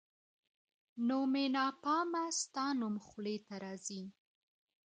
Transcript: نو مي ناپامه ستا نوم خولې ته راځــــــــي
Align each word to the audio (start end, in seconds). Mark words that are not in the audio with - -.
نو 1.07 1.17
مي 1.31 1.45
ناپامه 1.55 2.23
ستا 2.41 2.65
نوم 2.79 2.95
خولې 3.05 3.35
ته 3.45 3.55
راځــــــــي 3.63 4.01